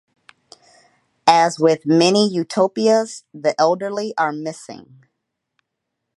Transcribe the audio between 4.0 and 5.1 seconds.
are missing.